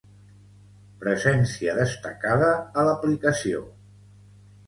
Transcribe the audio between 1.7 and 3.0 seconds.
destacada a